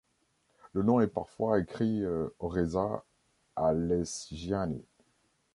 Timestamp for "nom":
0.81-0.99